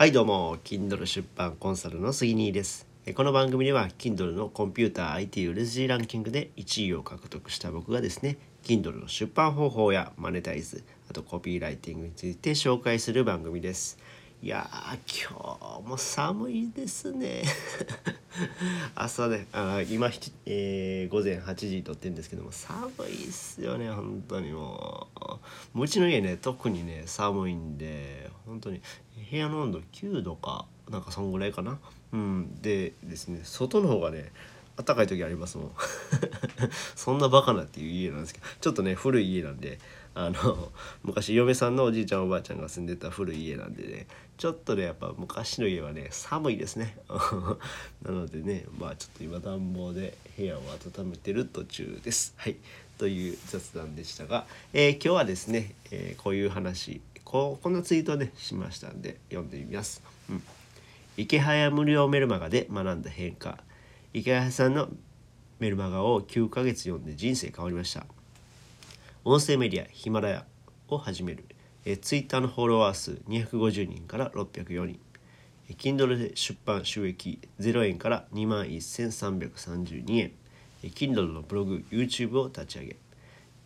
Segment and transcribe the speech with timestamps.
[0.00, 2.86] はいどうも Kindle 出版コンサルの杉兄です。
[3.14, 13.98] この番組では Kindle のコンピューター IT 売れ筋ランキングで1位を獲得した僕がですね Kindle の出版方法やマネタイズあとコピーライティングについて紹介する番組です。
[14.42, 14.66] いや
[15.28, 17.42] 今日も寒いですね。
[18.96, 20.10] 朝ねあ今、
[20.46, 25.08] えー、午前8時とってるんですけども寒いっすよね本当にも
[25.74, 25.82] う。
[25.82, 28.80] うちの家ね特にね寒いんで本当に
[29.30, 31.78] 部屋の温度9度かなんかそんぐらいかな。
[32.12, 34.32] うんでですね外の方がね
[34.82, 35.72] 暖かい時ありますもん。
[36.96, 39.78] そんなバカなっていう家なんですけどちょっとね古い家なんで
[40.14, 44.06] あの 昔嫁さんのおじいちゃんおばあちゃんが住んでた古い家なんでね
[44.36, 46.96] ちょっとねやっぱ昔の家はね寒いですね。
[48.02, 50.62] なのでねまあちょっと今暖房で部屋を
[50.98, 52.34] 温めてる途中です。
[52.36, 52.56] はい。
[52.98, 60.42] という雑談でしたが、えー、今日はですね、えー、こういう話ここんなツイートねしましたんで読んでみます、うん、
[61.16, 63.58] 池早無料メルマガで学んだ変化。
[64.12, 64.88] 池早さんの
[65.60, 68.04] メルマガを9ヶ月読んで人生変わりました。
[69.22, 70.46] 音声メディアヒマラヤ
[70.88, 71.44] を始める。
[71.84, 74.98] えツイッターのフォロワー数250人から604人。
[75.76, 80.32] Kindle で出版収益0円から2万1332円。
[80.82, 82.96] Kindle のブログ YouTube を立ち上げ。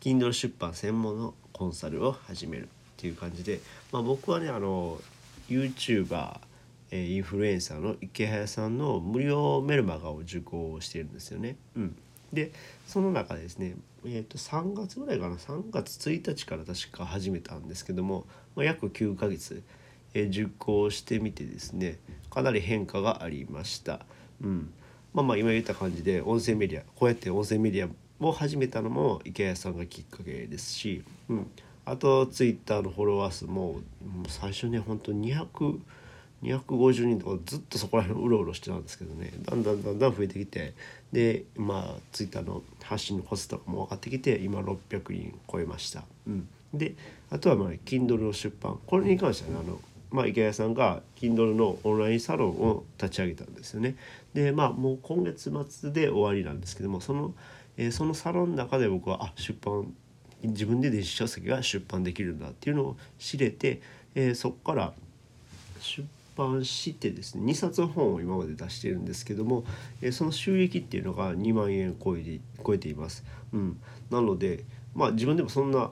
[0.00, 2.64] Kindle 出版専門のコンサルを始める。
[2.64, 3.60] っていう感じで、
[3.92, 4.98] まあ、僕はねあの
[5.48, 6.40] YouTuber
[6.90, 11.56] インフルエンサーの池早さんの無料メルマガを受講してるんですよね。
[11.76, 11.96] うん、
[12.32, 12.52] で
[12.86, 19.62] その中でですね、えー、と3月ぐらいかな3月1日から確か始めたんですけども、まあ、約9ヶ月、
[20.14, 21.98] えー、受講してみてですね
[22.30, 24.00] かなり変化がありました。
[24.42, 24.72] うん
[25.14, 31.50] まあ、まあ今言った感じで音声メディアこうやって音声メディアを始めたのも池谷さんがきっかけですし、うん、
[31.86, 33.78] あとツイッターのフォロワー数もも
[34.26, 35.78] う最初ね本当200
[36.42, 40.74] 250人とかずっとそこら辺うろうろしてたんですけどねだんだんだんだん増えてきて
[41.12, 46.04] でまあツイッターの発信のコストとかも分かってきて今600人超えました。
[46.26, 46.94] うん、で
[47.30, 53.96] あとはまあ Kindle の出版これに関してはねあのまあ、池谷さんが Kindle のオンラインサロンを立ち上げたんですよね。
[54.34, 57.34] でまあもう今月末で終わりなんですけどもその,、
[57.76, 59.92] えー、そのサロンの中で僕はあ出版
[60.42, 63.80] 自分で電子書籍が出版できるんだっていうのを知れて、
[64.14, 64.92] えー、そこから
[65.80, 66.04] 出
[66.36, 69.64] 版してですね2冊本を今まで出してるんですけども、
[70.02, 73.24] えその収益っていうのが2万円超えて超えています。
[73.52, 73.80] うん、
[74.10, 74.64] なので
[74.94, 75.90] まあ自分でもそんな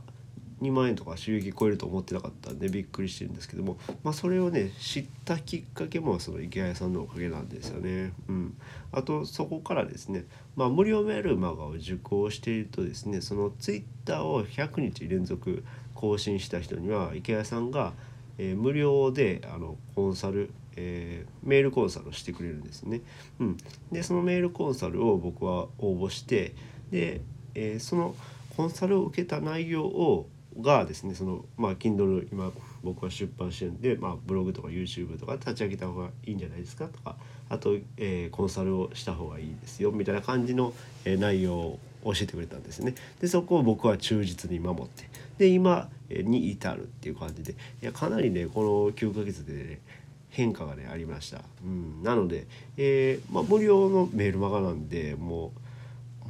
[0.60, 8.12] 2万円とか収益超えると思ってなかったんでびっくりしてるんですけども、まあ、それをね知ったきっかけもその池谷さんのおかげなんですよね。
[8.28, 8.56] うん、
[8.93, 10.25] あとそこからですね、
[10.56, 17.93] まあ、無料メールマガを受講しているとですねそのツイッターを100日連続更新した人には池谷さんが
[18.39, 23.00] 「えー、無料であのコンサル、えー、メールコンサルをしてくれるんですね。
[23.41, 23.56] うん、
[23.93, 26.55] でそのメールコンサルを僕は応募して
[26.91, 27.21] で、
[27.55, 28.15] えー、その
[28.56, 30.28] コンサルを受けた内容を
[30.60, 37.16] がですねそのまあ Kindle 今僕は出版してるんで、まあ、ブログとか YouTube とか立ち上げた方がいいんじゃないですかとか
[37.48, 40.72] あと、えー、コンサルをした方がいいですよみたいな感じの、
[41.04, 42.94] えー、内容を教えてくれたんですね。
[43.20, 49.81] でそこを僕は忠実に守ってで今に至るっていう感じでいやかなりねこの9ヶ月でね
[50.28, 51.41] 変化がねありました。
[51.65, 55.53] うん、なので、えーまあ、無料のメールマガなんでも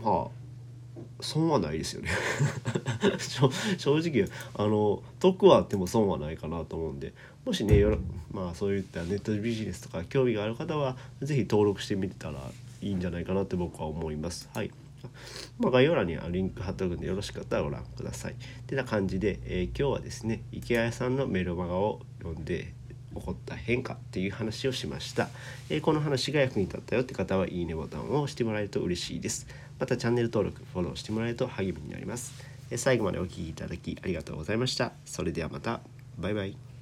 [0.03, 0.44] うまあ
[1.21, 2.11] 損はないですよね
[3.79, 7.13] 正直あの得はあっても損はないかなと思うんで
[7.45, 7.85] もしね
[8.33, 12.51] まあそういったネットビジネスとか興味がある方は是非登録してみてたら
[12.81, 14.49] いいんじゃないかなって僕は思います。
[14.55, 14.71] はい
[15.59, 18.35] まあ、概要欄にはリンク貼っておくんでよろしかったらご覧ください。
[18.67, 22.73] てな感じで、えー、今日はですね池谷さんのメルマガを読んで
[23.15, 25.29] 起こった変化っていう話をしました、
[25.71, 29.47] えー、この話が役に立ったよって方はいいねボタンを押してもらえると嬉しいです
[29.79, 32.33] またチャンネル登録フォローしてもらえると励みになります、
[32.71, 34.93] え、最後までお聴きいただきありがとうございました。
[35.05, 35.81] それではまた。
[36.19, 36.74] バイバイ。